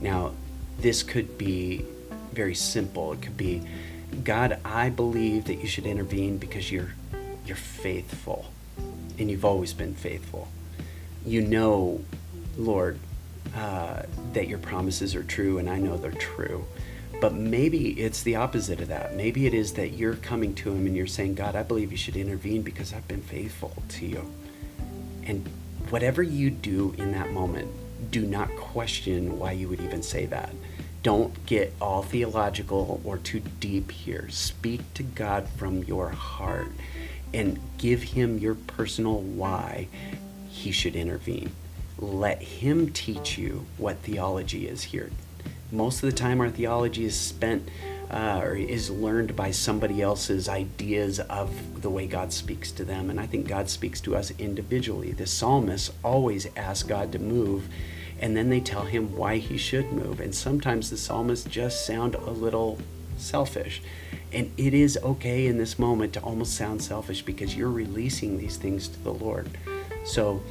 Now, 0.00 0.32
this 0.78 1.02
could 1.02 1.38
be 1.38 1.84
very 2.32 2.54
simple. 2.54 3.12
It 3.12 3.22
could 3.22 3.36
be, 3.36 3.62
God, 4.24 4.58
I 4.64 4.90
believe 4.90 5.44
that 5.46 5.56
you 5.56 5.66
should 5.66 5.86
intervene 5.86 6.38
because 6.38 6.70
you're 6.70 6.94
you're 7.44 7.56
faithful 7.56 8.46
and 9.18 9.30
you've 9.30 9.44
always 9.44 9.72
been 9.72 9.94
faithful. 9.94 10.48
You 11.24 11.42
know, 11.42 12.04
Lord, 12.56 12.98
uh, 13.54 14.02
that 14.32 14.48
your 14.48 14.58
promises 14.58 15.14
are 15.14 15.22
true, 15.22 15.58
and 15.58 15.68
I 15.68 15.78
know 15.78 15.96
they're 15.96 16.12
true. 16.12 16.64
But 17.20 17.34
maybe 17.34 17.90
it's 18.00 18.22
the 18.22 18.36
opposite 18.36 18.80
of 18.80 18.88
that. 18.88 19.14
Maybe 19.14 19.46
it 19.46 19.54
is 19.54 19.74
that 19.74 19.90
you're 19.90 20.16
coming 20.16 20.54
to 20.56 20.72
Him 20.72 20.86
and 20.86 20.96
you're 20.96 21.06
saying, 21.06 21.34
God, 21.34 21.54
I 21.54 21.62
believe 21.62 21.92
you 21.92 21.98
should 21.98 22.16
intervene 22.16 22.62
because 22.62 22.92
I've 22.92 23.06
been 23.06 23.22
faithful 23.22 23.72
to 23.90 24.06
you. 24.06 24.32
And 25.24 25.48
whatever 25.90 26.22
you 26.22 26.50
do 26.50 26.94
in 26.98 27.12
that 27.12 27.30
moment, 27.30 27.70
do 28.10 28.26
not 28.26 28.54
question 28.56 29.38
why 29.38 29.52
you 29.52 29.68
would 29.68 29.80
even 29.80 30.02
say 30.02 30.26
that. 30.26 30.52
Don't 31.02 31.46
get 31.46 31.74
all 31.80 32.02
theological 32.02 33.00
or 33.04 33.18
too 33.18 33.40
deep 33.60 33.90
here. 33.90 34.28
Speak 34.30 34.80
to 34.94 35.02
God 35.02 35.48
from 35.56 35.82
your 35.84 36.10
heart 36.10 36.70
and 37.34 37.58
give 37.78 38.02
Him 38.02 38.38
your 38.38 38.54
personal 38.54 39.20
why 39.20 39.88
He 40.48 40.70
should 40.70 40.94
intervene. 40.94 41.52
Let 41.98 42.42
Him 42.42 42.92
teach 42.92 43.36
you 43.38 43.66
what 43.78 43.98
theology 43.98 44.68
is 44.68 44.82
here. 44.82 45.10
Most 45.72 46.02
of 46.02 46.10
the 46.10 46.16
time, 46.16 46.40
our 46.42 46.50
theology 46.50 47.06
is 47.06 47.18
spent 47.18 47.66
uh, 48.10 48.42
or 48.44 48.54
is 48.54 48.90
learned 48.90 49.34
by 49.34 49.50
somebody 49.50 50.02
else's 50.02 50.46
ideas 50.46 51.18
of 51.18 51.80
the 51.80 51.88
way 51.88 52.06
God 52.06 52.30
speaks 52.30 52.70
to 52.72 52.84
them. 52.84 53.08
And 53.08 53.18
I 53.18 53.26
think 53.26 53.48
God 53.48 53.70
speaks 53.70 53.98
to 54.02 54.14
us 54.14 54.32
individually. 54.38 55.12
The 55.12 55.26
psalmists 55.26 55.90
always 56.04 56.46
ask 56.56 56.86
God 56.86 57.10
to 57.12 57.18
move, 57.18 57.68
and 58.20 58.36
then 58.36 58.50
they 58.50 58.60
tell 58.60 58.84
him 58.84 59.16
why 59.16 59.38
he 59.38 59.56
should 59.56 59.90
move. 59.92 60.20
And 60.20 60.34
sometimes 60.34 60.90
the 60.90 60.98
psalmists 60.98 61.48
just 61.48 61.86
sound 61.86 62.16
a 62.16 62.30
little 62.30 62.78
selfish. 63.16 63.80
And 64.30 64.52
it 64.58 64.74
is 64.74 64.98
okay 65.02 65.46
in 65.46 65.56
this 65.56 65.78
moment 65.78 66.12
to 66.14 66.20
almost 66.20 66.54
sound 66.54 66.82
selfish 66.82 67.22
because 67.22 67.56
you're 67.56 67.70
releasing 67.70 68.36
these 68.36 68.58
things 68.58 68.88
to 68.88 69.02
the 69.02 69.12
Lord. 69.12 69.48
So, 70.04 70.42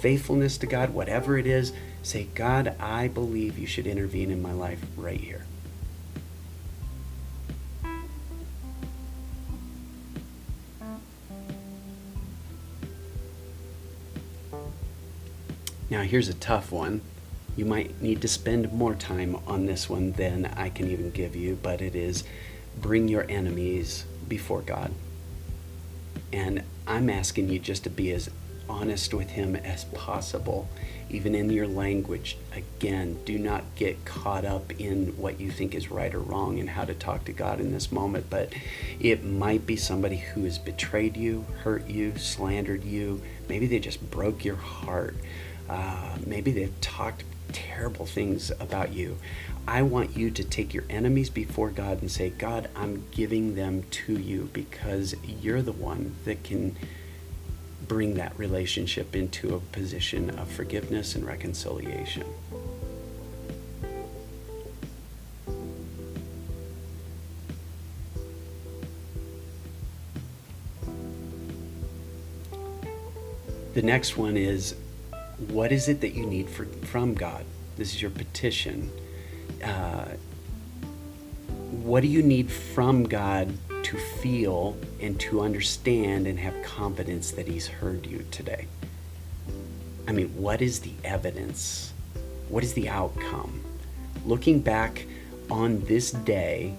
faithfulness 0.00 0.58
to 0.58 0.66
God, 0.66 0.90
whatever 0.90 1.38
it 1.38 1.46
is, 1.46 1.72
say, 2.02 2.28
God, 2.34 2.74
I 2.80 3.08
believe 3.08 3.58
you 3.58 3.66
should 3.66 3.86
intervene 3.86 4.30
in 4.30 4.42
my 4.42 4.52
life 4.52 4.84
right 4.96 5.20
here. 5.20 5.46
Now, 15.90 16.02
here's 16.02 16.28
a 16.28 16.34
tough 16.34 16.72
one. 16.72 17.02
You 17.54 17.66
might 17.66 18.00
need 18.00 18.22
to 18.22 18.28
spend 18.28 18.72
more 18.72 18.94
time 18.94 19.36
on 19.46 19.66
this 19.66 19.90
one 19.90 20.12
than 20.12 20.46
I 20.46 20.70
can 20.70 20.90
even 20.90 21.10
give 21.10 21.36
you, 21.36 21.58
but 21.62 21.82
it 21.82 21.94
is 21.94 22.24
bring 22.80 23.08
your 23.08 23.26
enemies 23.28 24.06
before 24.26 24.62
God. 24.62 24.90
And 26.32 26.62
I'm 26.86 27.10
asking 27.10 27.50
you 27.50 27.58
just 27.58 27.84
to 27.84 27.90
be 27.90 28.10
as 28.12 28.30
honest 28.72 29.12
with 29.12 29.30
Him 29.30 29.54
as 29.54 29.84
possible, 29.84 30.68
even 31.10 31.34
in 31.34 31.50
your 31.50 31.68
language. 31.68 32.38
Again, 32.54 33.18
do 33.24 33.38
not 33.38 33.64
get 33.76 34.04
caught 34.06 34.46
up 34.46 34.72
in 34.80 35.08
what 35.18 35.38
you 35.38 35.50
think 35.50 35.74
is 35.74 35.90
right 35.90 36.12
or 36.14 36.20
wrong 36.20 36.58
and 36.58 36.70
how 36.70 36.86
to 36.86 36.94
talk 36.94 37.24
to 37.26 37.32
God 37.32 37.60
in 37.60 37.70
this 37.70 37.92
moment. 37.92 38.26
But 38.30 38.52
it 38.98 39.24
might 39.24 39.66
be 39.66 39.76
somebody 39.76 40.16
who 40.16 40.44
has 40.44 40.58
betrayed 40.58 41.16
you, 41.16 41.44
hurt 41.62 41.86
you, 41.86 42.16
slandered 42.16 42.82
you. 42.82 43.20
Maybe 43.48 43.66
they 43.66 43.78
just 43.78 44.10
broke 44.10 44.44
your 44.44 44.56
heart. 44.56 45.16
Uh, 45.68 46.16
maybe 46.26 46.50
they've 46.50 46.80
talked 46.80 47.24
terrible 47.52 48.06
things 48.06 48.50
about 48.58 48.92
you. 48.92 49.18
I 49.66 49.82
want 49.82 50.16
you 50.16 50.30
to 50.30 50.42
take 50.42 50.74
your 50.74 50.84
enemies 50.90 51.30
before 51.30 51.70
God 51.70 52.00
and 52.00 52.10
say, 52.10 52.30
God, 52.30 52.68
I'm 52.74 53.04
giving 53.12 53.54
them 53.54 53.84
to 53.90 54.14
you 54.14 54.50
because 54.52 55.14
you're 55.22 55.62
the 55.62 55.72
one 55.72 56.16
that 56.24 56.42
can 56.42 56.76
bring 57.88 58.14
that 58.14 58.38
relationship 58.38 59.14
into 59.16 59.54
a 59.54 59.60
position 59.60 60.30
of 60.38 60.48
forgiveness 60.50 61.14
and 61.14 61.26
reconciliation. 61.26 62.24
The 73.74 73.82
next 73.82 74.18
one 74.18 74.36
is 74.36 74.74
what 75.48 75.72
is 75.72 75.88
it 75.88 76.02
that 76.02 76.14
you 76.14 76.26
need 76.26 76.48
for, 76.50 76.66
from 76.66 77.14
God? 77.14 77.44
This 77.76 77.94
is 77.94 78.02
your 78.02 78.10
petition. 78.10 78.92
Uh, 79.64 80.08
what 81.70 82.02
do 82.02 82.08
you 82.08 82.22
need 82.22 82.50
from 82.50 83.04
God 83.04 83.56
to 83.84 83.98
feel 83.98 84.76
and 85.00 85.18
to 85.20 85.40
understand 85.40 86.26
and 86.26 86.38
have 86.38 86.54
confidence 86.62 87.30
that 87.32 87.46
He's 87.46 87.66
heard 87.66 88.06
you 88.06 88.24
today? 88.30 88.66
I 90.06 90.12
mean, 90.12 90.28
what 90.30 90.60
is 90.62 90.80
the 90.80 90.92
evidence? 91.04 91.92
What 92.48 92.64
is 92.64 92.74
the 92.74 92.88
outcome? 92.88 93.62
Looking 94.24 94.60
back 94.60 95.06
on 95.50 95.80
this 95.84 96.10
day, 96.10 96.74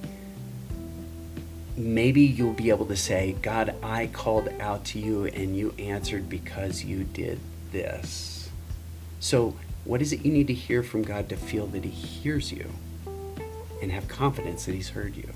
maybe 1.75 2.22
you'll 2.22 2.53
be 2.53 2.69
able 2.69 2.86
to 2.86 2.95
say, 2.95 3.36
God, 3.41 3.75
I 3.81 4.07
called 4.07 4.50
out 4.60 4.86
to 4.86 5.00
you 5.00 5.25
and 5.25 5.55
you 5.57 5.74
answered 5.79 6.29
because 6.29 6.83
you 6.83 7.03
did 7.05 7.39
this. 7.72 8.50
So, 9.19 9.55
what 9.86 10.01
is 10.01 10.13
it 10.13 10.25
you 10.25 10.31
need 10.31 10.48
to 10.48 10.53
hear 10.53 10.81
from 10.83 11.01
God 11.03 11.29
to 11.29 11.36
feel 11.36 11.67
that 11.67 11.83
He 11.83 11.89
hears 11.89 12.51
you 12.51 12.69
and 13.81 13.91
have 13.91 14.07
confidence 14.07 14.65
that 14.65 14.75
He's 14.75 14.89
heard 14.89 15.15
you? 15.15 15.29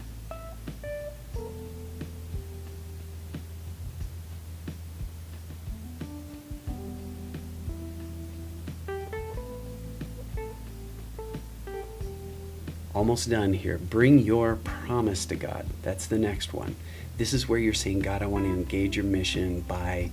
Almost 12.97 13.29
done 13.29 13.53
here. 13.53 13.77
Bring 13.77 14.17
your 14.17 14.55
promise 14.55 15.25
to 15.27 15.35
God. 15.35 15.67
That's 15.83 16.07
the 16.07 16.17
next 16.17 16.51
one. 16.53 16.75
This 17.17 17.31
is 17.31 17.47
where 17.47 17.59
you're 17.59 17.73
saying, 17.73 17.99
God, 17.99 18.23
I 18.23 18.25
want 18.25 18.45
to 18.45 18.49
engage 18.49 18.95
your 18.95 19.05
mission 19.05 19.61
by 19.61 20.09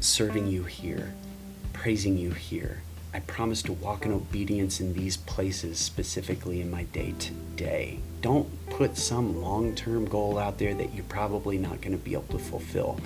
serving 0.00 0.48
you 0.48 0.64
here 0.64 1.14
praising 1.84 2.16
you 2.16 2.30
here. 2.30 2.80
I 3.12 3.20
promise 3.20 3.60
to 3.64 3.74
walk 3.74 4.06
in 4.06 4.12
obedience 4.12 4.80
in 4.80 4.94
these 4.94 5.18
places, 5.18 5.78
specifically 5.78 6.62
in 6.62 6.70
my 6.70 6.84
day 6.84 7.12
to 7.18 7.32
day. 7.56 7.98
Don't 8.22 8.48
put 8.70 8.96
some 8.96 9.42
long 9.42 9.74
term 9.74 10.06
goal 10.06 10.38
out 10.38 10.56
there 10.56 10.72
that 10.72 10.94
you're 10.94 11.04
probably 11.04 11.58
not 11.58 11.82
going 11.82 11.92
to 11.92 12.02
be 12.02 12.14
able 12.14 12.22
to 12.30 12.38
fulfill. 12.38 12.98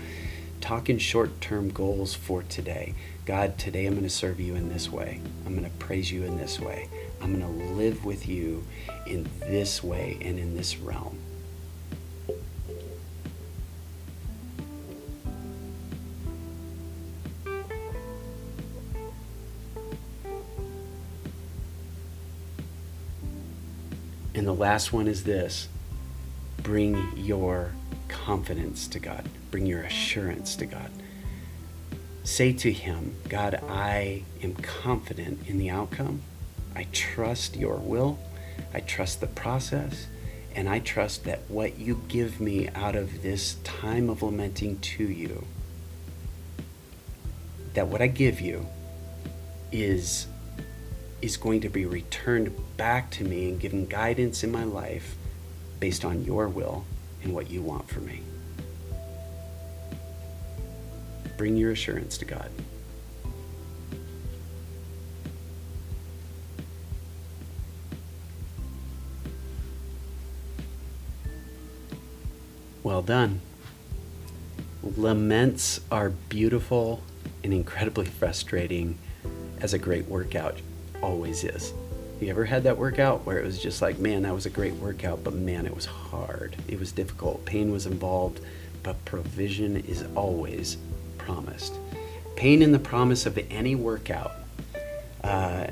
Talk 0.61 0.89
in 0.89 0.99
short 0.99 1.41
term 1.41 1.71
goals 1.71 2.15
for 2.15 2.45
today. 2.45 2.95
God, 3.27 3.59
today 3.59 3.87
I'm 3.87 3.95
going 3.95 4.05
to 4.05 4.11
serve 4.11 4.39
you 4.39 4.55
in 4.55 4.69
this 4.69 4.89
way. 4.89 5.21
I'm 5.45 5.59
going 5.59 5.69
to 5.69 5.77
praise 5.79 6.13
you 6.13 6.23
in 6.23 6.39
this 6.39 6.61
way. 6.61 6.89
I'm 7.21 7.39
going 7.39 7.41
to 7.41 7.75
live 7.75 8.05
with 8.05 8.29
you 8.29 8.65
in 9.07 9.29
this 9.41 9.83
way 9.83 10.19
and 10.21 10.39
in 10.39 10.57
this 10.57 10.79
realm. 10.79 11.19
And 24.35 24.47
the 24.47 24.55
last 24.55 24.93
one 24.93 25.09
is 25.09 25.25
this 25.25 25.69
bring 26.63 27.17
your 27.17 27.73
confidence 28.07 28.87
to 28.89 29.01
God, 29.01 29.29
bring 29.51 29.67
your 29.67 29.83
assurance 29.83 30.55
to 30.57 30.67
God. 30.67 30.93
Say 32.23 32.53
to 32.53 32.71
Him, 32.71 33.17
God, 33.29 33.61
I 33.69 34.23
am 34.43 34.55
confident 34.55 35.41
in 35.49 35.59
the 35.59 35.71
outcome. 35.71 36.23
I 36.79 36.87
trust 36.93 37.57
your 37.57 37.75
will. 37.75 38.21
I 38.73 38.79
trust 38.79 39.21
the 39.21 39.27
process. 39.27 40.07
And 40.55 40.69
I 40.69 40.79
trust 40.79 41.25
that 41.25 41.41
what 41.49 41.77
you 41.77 42.01
give 42.07 42.41
me 42.41 42.69
out 42.69 42.95
of 42.95 43.21
this 43.21 43.57
time 43.65 44.09
of 44.09 44.23
lamenting 44.23 44.79
to 44.79 45.03
you, 45.03 45.45
that 47.75 47.89
what 47.89 48.01
I 48.01 48.07
give 48.07 48.41
you 48.41 48.65
is 49.73 50.29
is 51.21 51.37
going 51.37 51.61
to 51.63 51.69
be 51.69 51.85
returned 51.85 52.55
back 52.77 53.11
to 53.11 53.25
me 53.25 53.49
and 53.49 53.59
given 53.59 53.85
guidance 53.87 54.45
in 54.45 54.53
my 54.53 54.63
life 54.63 55.17
based 55.81 56.05
on 56.05 56.25
your 56.25 56.49
will 56.49 56.85
and 57.25 57.35
what 57.35 57.51
you 57.51 57.61
want 57.61 57.89
for 57.89 57.99
me. 58.01 58.23
Bring 61.37 61.57
your 61.57 61.73
assurance 61.73 62.17
to 62.19 62.25
God. 62.25 62.49
Well 72.99 73.05
done. 73.05 73.41
Laments 74.83 75.81
are 75.89 76.11
beautiful 76.11 77.01
and 77.45 77.55
incredibly 77.55 78.07
frustrating 78.07 78.99
as 79.61 79.73
a 79.73 79.79
great 79.79 80.09
workout 80.09 80.61
always 81.01 81.45
is. 81.45 81.73
You 82.21 82.29
ever 82.31 82.45
had 82.45 82.65
that 82.65 82.77
workout 82.77 83.25
where 83.25 83.39
it 83.39 83.45
was 83.45 83.63
just 83.63 83.81
like, 83.81 84.01
man, 84.01 84.23
that 84.23 84.35
was 84.35 84.47
a 84.47 84.51
great 84.51 84.75
workout, 84.75 85.23
but 85.23 85.33
man, 85.33 85.65
it 85.65 85.77
was 85.77 85.87
hard. 85.87 86.57
It 86.67 86.81
was 86.81 86.91
difficult. 86.91 87.45
Pain 87.45 87.71
was 87.71 87.87
involved, 87.87 88.41
but 88.83 89.05
provision 89.05 89.77
is 89.77 90.05
always 90.17 90.77
promised. 91.19 91.79
Pain 92.35 92.63
in 92.63 92.73
the 92.73 92.81
promise 92.81 93.27
of 93.27 93.39
any 93.49 93.77
workout 93.77 94.33
uh, 95.23 95.69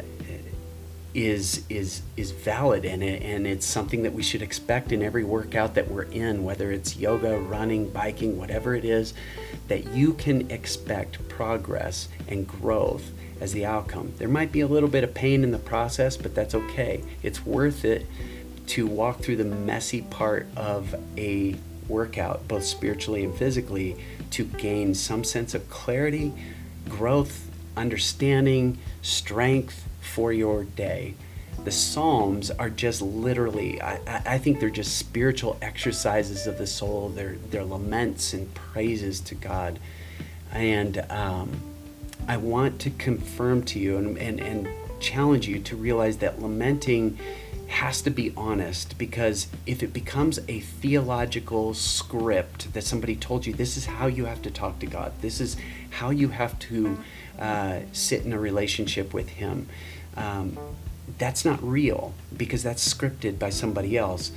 is 1.16 1.64
is 1.70 2.02
is 2.18 2.30
valid 2.30 2.84
and 2.84 3.02
it, 3.02 3.22
and 3.22 3.46
it's 3.46 3.64
something 3.64 4.02
that 4.02 4.12
we 4.12 4.22
should 4.22 4.42
expect 4.42 4.92
in 4.92 5.02
every 5.02 5.24
workout 5.24 5.74
that 5.74 5.90
we're 5.90 6.02
in 6.02 6.44
whether 6.44 6.70
it's 6.70 6.98
yoga 6.98 7.38
running 7.38 7.88
biking 7.88 8.36
whatever 8.36 8.74
it 8.74 8.84
is 8.84 9.14
that 9.68 9.86
you 9.94 10.12
can 10.12 10.50
expect 10.50 11.26
progress 11.30 12.08
and 12.28 12.46
growth 12.46 13.10
as 13.40 13.54
the 13.54 13.64
outcome. 13.64 14.12
There 14.18 14.28
might 14.28 14.52
be 14.52 14.60
a 14.60 14.66
little 14.66 14.90
bit 14.90 15.04
of 15.04 15.14
pain 15.14 15.42
in 15.42 15.52
the 15.52 15.58
process 15.58 16.18
but 16.18 16.34
that's 16.34 16.54
okay. 16.54 17.02
It's 17.22 17.46
worth 17.46 17.86
it 17.86 18.06
to 18.66 18.86
walk 18.86 19.20
through 19.20 19.36
the 19.36 19.44
messy 19.44 20.02
part 20.02 20.46
of 20.54 20.94
a 21.16 21.56
workout 21.88 22.46
both 22.46 22.64
spiritually 22.64 23.24
and 23.24 23.34
physically 23.34 23.96
to 24.32 24.44
gain 24.44 24.94
some 24.94 25.24
sense 25.24 25.54
of 25.54 25.70
clarity 25.70 26.34
growth 26.90 27.48
understanding 27.74 28.76
strength 29.00 29.88
for 30.06 30.32
your 30.32 30.64
day. 30.64 31.14
The 31.64 31.72
Psalms 31.72 32.50
are 32.50 32.70
just 32.70 33.02
literally, 33.02 33.80
I, 33.82 33.98
I 34.24 34.38
think 34.38 34.60
they're 34.60 34.70
just 34.70 34.98
spiritual 34.98 35.56
exercises 35.62 36.46
of 36.46 36.58
the 36.58 36.66
soul. 36.66 37.08
They're, 37.08 37.36
they're 37.50 37.64
laments 37.64 38.32
and 38.32 38.52
praises 38.54 39.20
to 39.22 39.34
God. 39.34 39.78
And 40.52 40.98
um, 41.10 41.60
I 42.28 42.36
want 42.36 42.80
to 42.82 42.90
confirm 42.90 43.64
to 43.64 43.78
you 43.78 43.96
and, 43.96 44.16
and, 44.18 44.40
and 44.40 44.68
challenge 45.00 45.48
you 45.48 45.58
to 45.60 45.76
realize 45.76 46.18
that 46.18 46.40
lamenting 46.40 47.18
has 47.68 48.00
to 48.02 48.10
be 48.10 48.32
honest 48.36 48.96
because 48.96 49.48
if 49.66 49.82
it 49.82 49.92
becomes 49.92 50.38
a 50.48 50.60
theological 50.60 51.74
script 51.74 52.72
that 52.74 52.82
somebody 52.82 53.16
told 53.16 53.44
you 53.44 53.52
this 53.52 53.76
is 53.76 53.86
how 53.86 54.06
you 54.06 54.24
have 54.24 54.40
to 54.42 54.50
talk 54.50 54.78
to 54.78 54.86
God, 54.86 55.12
this 55.20 55.40
is 55.40 55.56
how 55.90 56.10
you 56.10 56.28
have 56.28 56.58
to 56.60 56.96
uh, 57.38 57.80
sit 57.92 58.24
in 58.24 58.32
a 58.32 58.38
relationship 58.38 59.12
with 59.12 59.28
Him, 59.30 59.68
um, 60.16 60.56
that's 61.18 61.44
not 61.44 61.62
real 61.62 62.14
because 62.36 62.62
that's 62.62 62.86
scripted 62.92 63.38
by 63.38 63.50
somebody 63.50 63.96
else. 63.96 64.32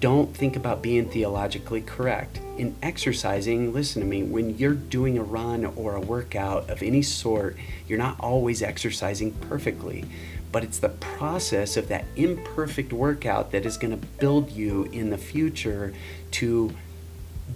Don't 0.00 0.34
think 0.34 0.56
about 0.56 0.82
being 0.82 1.08
theologically 1.10 1.82
correct. 1.82 2.40
In 2.56 2.74
exercising, 2.82 3.74
listen 3.74 4.00
to 4.00 4.08
me, 4.08 4.22
when 4.22 4.56
you're 4.56 4.72
doing 4.74 5.18
a 5.18 5.22
run 5.22 5.66
or 5.66 5.96
a 5.96 6.00
workout 6.00 6.70
of 6.70 6.82
any 6.82 7.02
sort, 7.02 7.56
you're 7.86 7.98
not 7.98 8.18
always 8.20 8.62
exercising 8.62 9.32
perfectly 9.32 10.06
but 10.52 10.62
it's 10.62 10.78
the 10.78 10.90
process 10.90 11.78
of 11.78 11.88
that 11.88 12.04
imperfect 12.14 12.92
workout 12.92 13.50
that 13.50 13.64
is 13.64 13.78
going 13.78 13.98
to 13.98 14.06
build 14.18 14.50
you 14.50 14.84
in 14.92 15.08
the 15.08 15.16
future 15.18 15.94
to 16.30 16.70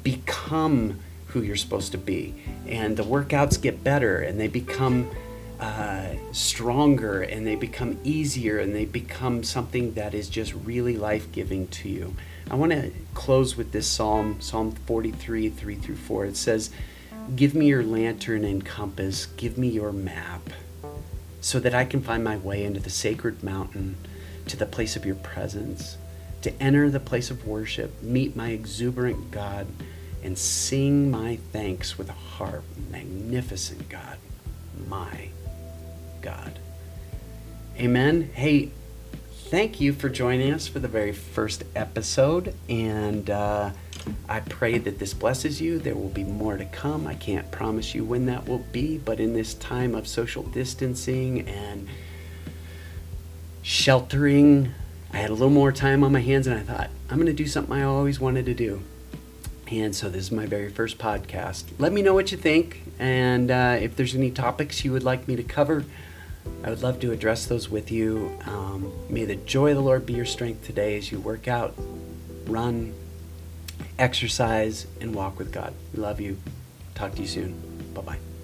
become 0.03 0.99
who 1.29 1.43
you're 1.43 1.57
supposed 1.57 1.93
to 1.93 1.99
be. 1.99 2.35
And 2.67 2.97
the 2.97 3.03
workouts 3.03 3.61
get 3.61 3.83
better 3.83 4.19
and 4.19 4.39
they 4.39 4.49
become 4.49 5.11
uh, 5.61 6.09
stronger 6.33 7.23
and 7.23 7.47
they 7.47 7.57
become 7.57 7.99
easier 8.05 8.59
and 8.59 8.75
they 8.75 8.85
become 8.85 9.43
something 9.43 9.95
that 9.95 10.15
is 10.15 10.29
just 10.29 10.55
really 10.55 10.97
life 10.97 11.31
giving 11.33 11.67
to 11.69 11.89
you. 11.89 12.15
I 12.51 12.55
want 12.55 12.73
to 12.73 12.93
close 13.15 13.57
with 13.57 13.73
this 13.73 13.87
psalm, 13.87 14.41
Psalm 14.41 14.73
43, 14.73 15.49
3 15.49 15.75
through 15.77 15.97
4. 15.97 16.27
It 16.27 16.37
says, 16.37 16.71
Give 17.35 17.55
me 17.55 17.67
your 17.67 17.83
lantern 17.83 18.45
and 18.45 18.65
compass, 18.65 19.27
give 19.27 19.59
me 19.59 19.69
your 19.69 19.93
map, 19.93 20.51
so 21.41 21.59
that 21.59 21.75
I 21.75 21.85
can 21.85 22.03
find 22.03 22.23
my 22.23 22.37
way 22.37 22.63
into 22.63 22.79
the 22.79 22.91
sacred 22.91 23.43
mountain, 23.43 23.97
to 24.47 24.57
the 24.57 24.67
place 24.67 24.95
of 24.95 25.05
your 25.05 25.17
presence, 25.17 25.97
to 26.43 26.63
enter 26.63 26.89
the 26.89 27.01
place 27.01 27.31
of 27.33 27.47
worship, 27.47 28.01
meet 28.01 28.37
my 28.37 28.51
exuberant 28.51 29.33
God, 29.33 29.67
and 30.23 30.37
sing 30.37 31.11
my 31.11 31.37
thanks 31.53 31.99
with 31.99 32.09
a 32.09 32.13
harp. 32.13 32.65
Magnificent 32.91 33.89
God, 33.89 34.19
my 34.89 35.29
God. 36.23 36.59
Amen. 37.79 38.31
Hey, 38.35 38.71
thank 39.49 39.81
you 39.81 39.93
for 39.93 40.09
joining 40.09 40.53
us 40.53 40.67
for 40.67 40.79
the 40.79 40.89
very 40.89 41.13
first 41.13 41.65
episode. 41.75 42.55
And 42.69 43.29
uh, 43.31 43.71
I 44.29 44.41
pray 44.41 44.79
that 44.79 44.99
this 44.99 45.15
blesses 45.15 45.61
you. 45.61 45.79
There 45.79 45.95
will 45.95 46.09
be 46.09 46.25
more 46.25 46.57
to 46.57 46.65
come. 46.65 47.07
I 47.07 47.15
can't 47.15 47.51
promise 47.51 47.95
you 47.95 48.05
when 48.05 48.27
that 48.27 48.49
will 48.49 48.65
be, 48.73 48.99
but 48.99 49.21
in 49.21 49.35
this 49.35 49.55
time 49.55 49.95
of 49.95 50.09
social 50.09 50.43
distancing 50.43 51.49
and 51.49 51.89
sheltering, 53.63 54.73
I 55.13 55.19
had 55.19 55.31
a 55.31 55.35
little 55.35 55.51
more 55.51 55.73
time 55.73 56.03
on 56.03 56.13
my 56.13 56.21
hands 56.21 56.47
and 56.47 56.59
I 56.59 56.63
thought, 56.63 56.91
I'm 57.11 57.17
going 57.17 57.27
to 57.27 57.33
do 57.33 57.47
something 57.47 57.75
I 57.75 57.83
always 57.83 58.19
wanted 58.19 58.47
to 58.47 58.55
do. 58.55 58.83
And 59.71 59.95
so 59.95 60.09
this 60.09 60.25
is 60.25 60.33
my 60.33 60.47
very 60.47 60.71
first 60.71 60.99
podcast. 60.99 61.65
Let 61.79 61.93
me 61.93 62.03
know 62.03 62.15
what 62.15 62.31
you 62.31 62.39
think. 62.39 62.83
And 62.99 63.51
uh, 63.51 63.79
if 63.81 63.97
there's 63.97 64.15
any 64.15 64.31
topics 64.31 64.85
you 64.85 64.93
would 64.93 65.03
like 65.03 65.27
me 65.27 65.37
to 65.37 65.43
cover, 65.43 65.85
I 66.63 66.71
would 66.71 66.83
love 66.83 67.01
to 67.01 67.13
address 67.13 67.47
those 67.47 67.69
with 67.69 67.91
you. 67.91 68.37
Um, 68.47 68.93
may 69.09 69.25
the 69.25 69.37
joy 69.37 69.71
of 69.71 69.77
the 69.77 69.83
Lord 69.83 70.07
be 70.07 70.15
your 70.15 70.25
strength 70.25 70.65
today 70.65 70.97
as 70.97 71.11
you 71.11 71.19
work 71.19 71.49
out, 71.49 71.75
run, 72.47 72.95
exercise, 73.99 74.87
and 75.01 75.15
walk 75.15 75.39
with 75.39 75.53
God. 75.53 75.75
We 75.93 76.01
love 76.01 76.21
you. 76.21 76.39
Talk 76.95 77.15
to 77.17 77.23
you 77.23 77.29
soon. 77.29 77.93
Bye 77.95 78.03
bye. 78.03 78.36